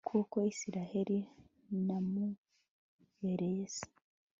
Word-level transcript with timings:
kuko 0.09 0.35
isirayeli 0.51 1.19
namubereye 1.85 3.63
se 3.75 3.85